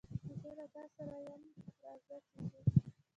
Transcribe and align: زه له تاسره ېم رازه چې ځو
زه 0.41 0.49
له 0.57 0.65
تاسره 0.73 1.17
ېم 1.27 1.43
رازه 1.83 2.17
چې 2.27 2.39
ځو 2.49 2.59